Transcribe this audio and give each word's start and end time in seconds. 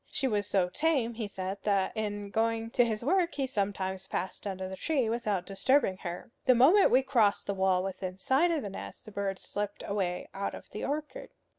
She 0.09 0.27
was 0.27 0.47
so 0.47 0.67
tame, 0.69 1.13
he 1.13 1.27
said, 1.27 1.59
that 1.61 1.95
in 1.95 2.31
going 2.31 2.71
to 2.71 2.83
his 2.83 3.03
work 3.05 3.35
he 3.35 3.45
sometimes 3.45 4.07
passed 4.07 4.47
under 4.47 4.67
the 4.67 4.75
tree 4.75 5.09
without 5.09 5.45
disturbing 5.45 5.97
her. 5.97 6.31
The 6.45 6.55
moment 6.55 6.89
we 6.89 7.03
crossed 7.03 7.45
the 7.45 7.53
wall 7.53 7.83
within 7.83 8.17
sight 8.17 8.49
of 8.49 8.63
the 8.63 8.69
nest, 8.71 9.05
the 9.05 9.11
bird 9.11 9.37
slipped 9.37 9.83
away 9.85 10.27
out 10.33 10.55
of 10.55 10.71
the 10.71 10.83
orchard. 10.83 11.29